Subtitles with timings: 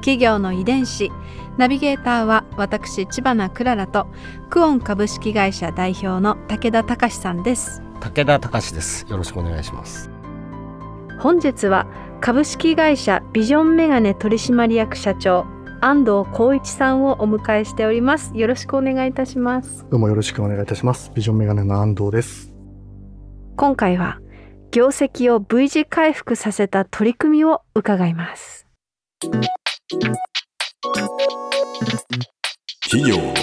[0.00, 1.10] 企業の遺伝子。
[1.56, 4.06] ナビゲーターは私千葉なクララと
[4.48, 7.82] クオン株式会社代表の武田隆さんです。
[8.00, 9.06] 武田隆です。
[9.08, 10.10] よろしくお願いします。
[11.18, 11.86] 本日は
[12.20, 15.46] 株式会社ビジョンメガネ取締役社長
[15.80, 18.32] 安藤光一さんをお迎えしております。
[18.34, 19.86] よろしくお願いいたします。
[19.90, 21.10] どうもよろしくお願いいたします。
[21.14, 22.50] ビジョンメガネの安藤です。
[23.60, 24.18] 今回は
[24.70, 28.66] 業績を V 字回復させた取り組みを伺います
[32.84, 33.34] 企業の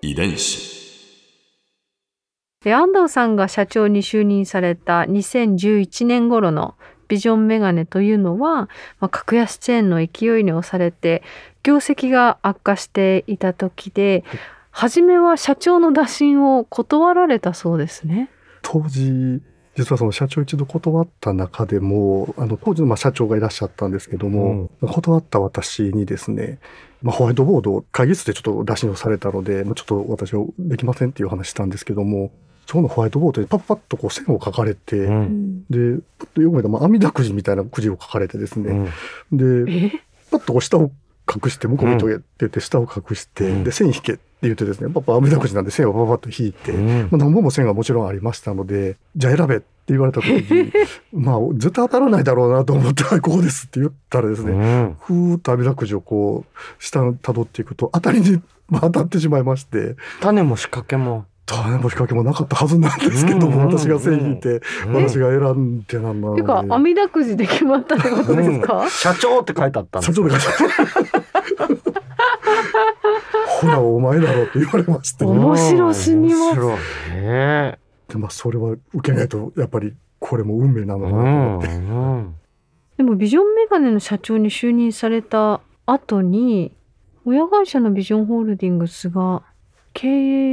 [0.00, 0.70] 遺伝子。
[2.62, 6.76] で安藤さんが社長に就任された2011年頃の
[7.08, 8.68] ビジョンメガネというのは、
[9.00, 11.24] まあ、格安チェーンの勢いに押されて
[11.64, 14.22] 業績が悪化していた時で、
[14.70, 18.30] 初めは社長の打診を断られたそうですね。
[18.62, 19.42] 当時
[19.76, 26.58] 実はその社長一度断った中でもあの当時のまあ社長がいらっしゃったんですけども、うん、断った私にですね、
[27.02, 32.32] まあ、ホワイトボードを会議室でちょっと打診をされたのでちょっと私はできませんっていう話したんですけども
[32.66, 38.90] そのホワイトボードでパッパッとこう線を書かれて、うん、でパッとよく見たら、まあ、網だくじみたいなくじを書かれてですね、
[39.32, 39.92] うん、で
[40.30, 40.90] パッとこう下を
[41.28, 50.72] 隠して向こう見とけって言って下を隠して、うん、で線引けって言ってですねパッパ網だくじなんで線をパパッと引いて、うん、まあ、何本も線がもちろんありましたのでじゃあ選べって言われた時に
[51.12, 58.40] まあ絶対当たらないだろうなと思って「こうです」って言ったらですね、うん、ふーっと網だくじをこう下をたどっていくと当たりに
[58.80, 59.96] 当たってしまいまして。
[60.20, 61.26] 種も仕掛けも。
[61.44, 66.42] 種も仕掛けもなかったはずなんですけども、私が線引いて、私が選んでなんなので。
[66.42, 71.21] ていうか、網だくじで決まったってことですか、社長って書いてあったんです社長って書いてあった。
[73.62, 76.60] ほら、お前だろうって言われまして、面白すぎます。
[77.10, 77.78] ね、
[78.08, 82.42] で、まあ、それは受けないと、やっぱり、これも運命なのかなと思って。
[82.96, 86.72] でも、ビジョンメガネの社長に就任された後に、
[87.24, 89.42] 親会社のビジョンホールディングスが
[89.92, 90.08] 経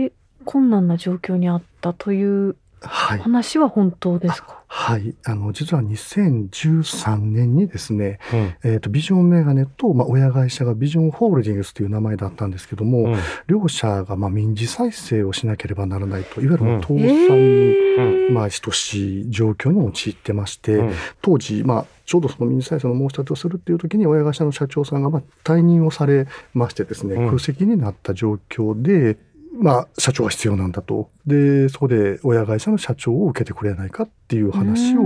[0.05, 0.11] 営
[0.45, 13.15] 困難な状況にあったという話は本当ですか、はい、はい、あの実は2013年にですね、うん、えーと、ビジョンメガネと、まあ、親会社がビジョンホールディングスという名前だったんですけども、うん、
[13.47, 20.81] 両者が、まあ、民事再生をしなければならないといわゆる倒産に、うん、まあ、等しい状況に陥ってまして、
[21.21, 29.17] 当時、まあ、ちょうどその民事再生の申し立てをするっていう時に親会社の社長さんがまあ退任をされましてですね、空席になった状況で、
[29.53, 31.09] まあ、社長が必要なんだと。
[31.25, 35.01] で、そこで親会社の社長を受けてくれないかっていう話を、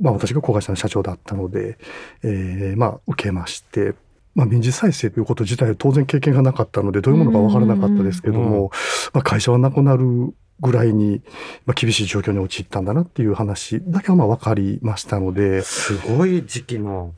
[0.00, 1.78] まあ、私が子会社の社長だったので、
[2.22, 3.94] えー、まあ、受けまして、
[4.34, 8.70] まあ、民事再生ということ自体は当然経験がなかったので、どういうものか分からなかったですけども、
[9.12, 11.22] まあ、会社はなくなるぐらいに、
[11.66, 15.62] まあ、厳しい状況に陥ったんだなっていう話だけはまあ分かりましたので。
[15.62, 17.14] すごい時期の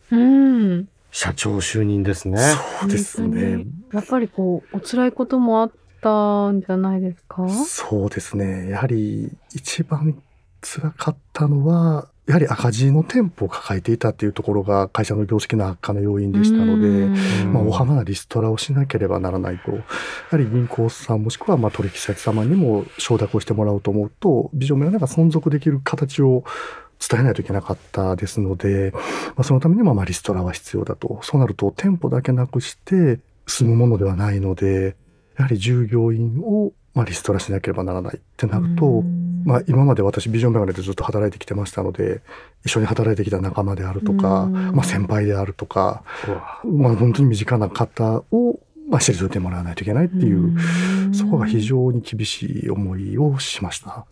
[1.10, 2.38] 社長就任ですね。
[2.81, 3.65] そうですね。
[3.92, 7.49] やっぱりこう、お辛いこともあって、ったんじゃないですか？
[7.49, 8.71] そうですね。
[8.71, 10.22] やはり一番
[10.61, 17.06] 辛かったのは、やはり赤字の店舗を抱えていたっていうところが会社の業績の悪化の要因でしたので、
[17.47, 19.72] まあ、大幅なリストラをしなければならないと。
[19.72, 19.83] や
[20.31, 26.45] はり銀行さんもしくはまあ取引先様にも承諾をしてもらおうと思うと、ビジョンメが存続できる形を
[26.99, 29.00] 伝えないといけなかったですので、ま
[29.39, 31.21] あ、そのためにもまあリストラは必要だと。
[31.22, 34.97] そうなると店舗だけなくして済むものではないので、
[35.36, 39.02] やはり従業員をまあ、リストラしなければならないってなると、
[39.44, 42.22] まあ、今まで私ビジョンメガネでずっと働いてきてましたので
[42.64, 46.03] 一緒に働いてきた仲間であるとか、まあ、先輩であるとか、
[46.65, 50.56] まあ、本当に身近な方を、まあ、退いてもらわないといけないっていう
[51.15, 54.06] そこが非常に厳しい思いをしました。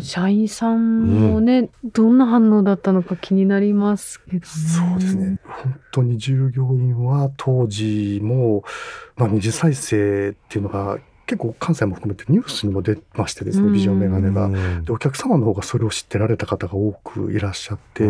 [0.00, 4.42] 社員さんもね、うん、どんな反応だったのか気になりますけどね。
[4.44, 5.38] そうですね。
[5.44, 8.64] 本当に従業員は当時も、
[9.16, 14.48] まあ、二次再生っていうのが結構関西も含めてニュースにも出ましてですね、ビジョンメガネが。
[14.82, 18.08] で、お客様の方がそれを知ってられた方が多くいらっしゃって、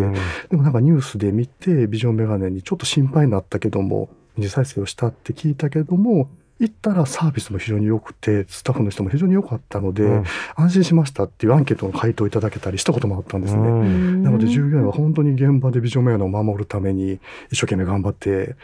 [0.49, 4.07] でもなんかニュースで見て、ビジョンメガネにちょっと心配になったけども、
[4.37, 10.23] 二次再生をしたって聞いたけども、行ったらサービスも非常に良くてスタッフの人も非常に良かったので、うん、
[10.55, 13.61] 安心しましたっていうアンケートの回答いただけたりしたこともあったんですね。
[13.61, 17.19] なので従業員は本当に現場でビジョンメガネを守るために
[17.49, 18.55] 一生懸命頑張って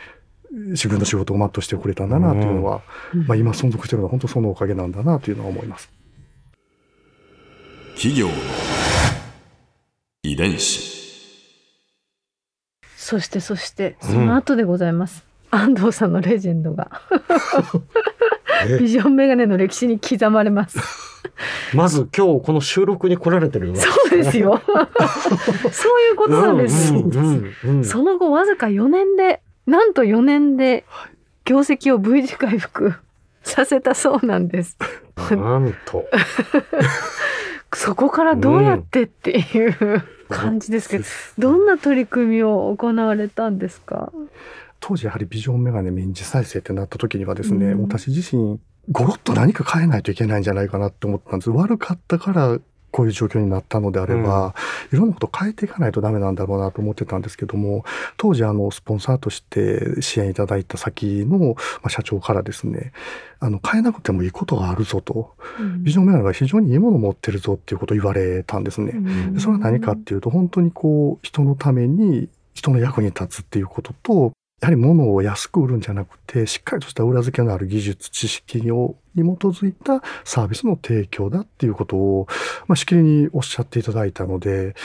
[0.52, 2.82] 自分の仕事を全うしてくれたんだなというのは、
[3.28, 5.90] まあ、今存続しているのは本当そのおかげなんだなというのは思います。
[7.96, 8.28] 企業
[10.24, 10.96] 遺伝子。
[12.98, 16.90] そしてそしてその後でございます、うん、安藤さんのレジェンドが。
[18.80, 20.80] ビジョンメガネの歴史に刻まれます。
[21.74, 24.62] まず今日この収録に来られてるそうですよ。
[25.72, 30.86] そういうことなんです、うんうんうん、その後わずか4年でなんと4年で
[31.44, 32.94] 業績を V 字回復
[33.44, 34.78] させたそうなんです。
[35.32, 36.06] なんと。
[37.74, 41.06] そこからどうやってっていう、感じですけど、
[41.38, 44.12] どんな取り組みを行われたんですか？
[44.80, 48.60] 当時やはりビジョンメガネ民事再生ってなった時にはですね、うん、私自身
[48.92, 51.50] ゴロッと何か変えないといけないんじゃないかなって思ったんです。
[51.50, 52.60] 悪かったから
[52.96, 54.54] こういう状況になったのであれば、
[54.92, 57.84] うん、いろんなこと変えていかないとダメなんだろうなと思ってたんですけども
[58.16, 62.94] 当時あのスポンサーとして支援いただいた先の、ま社長からですね
[63.42, 68.94] あの変えなくてもいいことがあるぞと、うん、ビジョンメガネが非常にいいものを持ってるぞっていうことを言われたんですね。
[69.34, 74.32] でそれは何かっていうと本当にこう人のために人の役に立つっていうことと
[74.62, 82.28] やはり物を安く売るんじゃなくて、しっかりとした裏付けのある技術、知識をに基づいたサービスの提供だっていうことを、
[82.68, 84.76] まあ、しきりにおっしゃっていただいたので、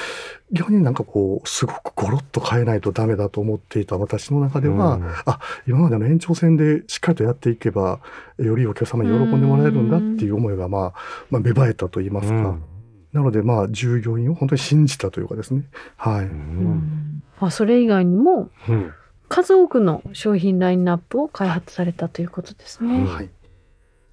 [0.52, 8.00] 逆になんかこう、すごくゴロッと変えないとダメだと思っていた私の中では、うん、あ、今までの延長線でしっかりとやっていけば、
[8.38, 10.94] よりお客様に喜んでもらえるんだっていう思いが、まあ、
[11.30, 12.34] まあ、芽生えたと言いますか。
[12.34, 12.62] うん
[13.12, 15.64] なので、まあ、従業員を本当に信じたというかですね。
[15.96, 16.26] はい。
[16.26, 18.92] うん、あそれ以外にも、うん、
[19.30, 23.04] 数多くの商品ラインナップを開発されたということですね。
[23.06, 23.30] はい。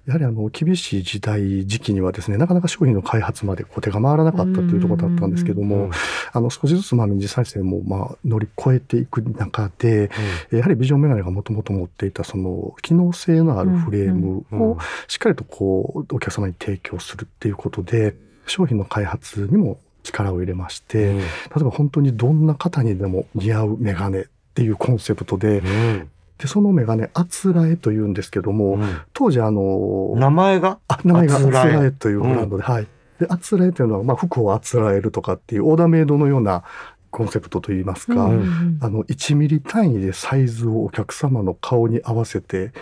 [0.06, 5.90] やはりあの厳しい時代時期にはですねなかなか商品の開発までこう手が回らなかったというところだったんですけども
[6.32, 10.10] あの少しずつまあ民事再生もまあ乗り越えていく中で、
[10.50, 14.78] うん、やはりビジョンメガネがもともと持っていたその機能性のあるフレームを
[15.08, 18.14] しっかりとこうお客様に提供するっていうことで
[18.46, 21.24] 商品の開発にも力を入れまして、うん、例
[21.60, 24.24] えば本当にどんな方にでも似合うメガネ
[24.58, 32.86] っていうコンセプトで、うん、でそのメガネあつらえというんですけども、うん、当時あの名前があ名前があつらえというブランドで、はい。
[33.20, 36.64] であつらえというのは、まあ、服をあつらえるとかっていうオーダーメイドのような
[37.10, 42.72] コンセプトといいますか、うん、あの1ミリ単位でサイズをお客様の顔に合わせて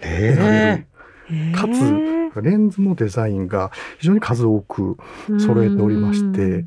[0.00, 0.86] 選べる。
[1.54, 4.96] かつレンズのデザインが非常に数多く
[5.38, 6.64] 揃えておりまして、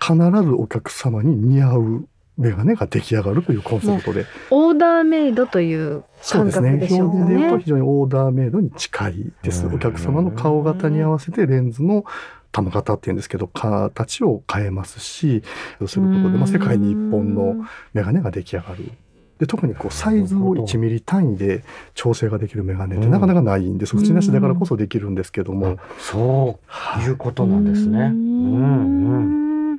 [0.00, 4.26] 必ずお客様に似合うメガネが出来上がるというコンセプトで。
[4.50, 6.72] オーダーメイドという感覚でしょうね。
[6.72, 7.02] そうですね。
[7.02, 9.66] 表現で言うと非常にオーダーメイドに近いです。
[9.66, 12.04] お客様の顔型に合わせてレンズの
[12.50, 15.42] 玉型っていうんですけど、形を変えますし、
[15.86, 18.92] することで、まあ、世界に一本のメガネが出来上がる。
[19.38, 21.64] で特にこうサイズを1ミリ単位で
[21.94, 23.96] 調整ができるメガネってなかなかないんです。
[23.96, 25.78] 縁なしだからこそできるんですけども。
[25.98, 26.60] そ
[26.98, 27.98] ういうことなんですね。
[27.98, 29.78] うんうん。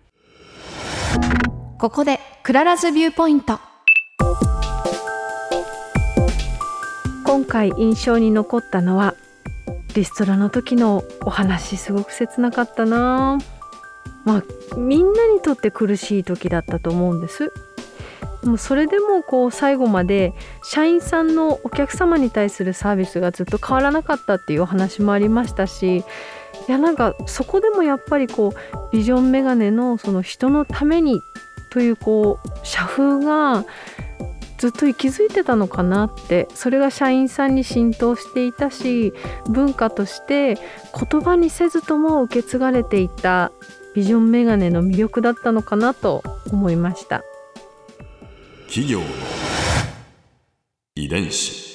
[1.80, 3.60] ここでクララズ viewpoint。
[7.26, 9.16] 今回印象に残ったのは
[9.96, 13.40] リストラの時のお話すごく切なかったな。
[14.26, 14.44] ま
[14.74, 17.52] あみんなにとって苦しい時だったと思うんです。
[18.44, 20.32] もうそれでもこう最後まで
[20.64, 26.04] 社員さんのお客様に対するサービスがずっと変わらなかったっていうお話もありましたし
[26.68, 31.24] いやなんかそこでもやっぱりこうビジョンメガネのその人のために
[31.76, 33.66] というこう社風が
[34.58, 39.12] ずっと息づいてたのかなってそれが社員さんに浸透していたし
[39.50, 40.58] 文化として
[40.98, 43.52] 言葉にせずとも受け継がれていた
[43.94, 47.24] ビジョンメガネの魅力だったのかなと思いました。
[48.68, 49.02] 企業
[50.96, 51.75] 遺伝子。